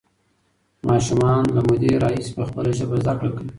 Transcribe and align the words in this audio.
ماشومان 0.87 1.43
له 1.55 1.61
مودې 1.67 1.91
راهیسې 2.03 2.31
په 2.37 2.43
خپله 2.49 2.69
ژبه 2.79 2.95
زده 3.03 3.13
کړه 3.19 3.29
کوي. 3.35 3.49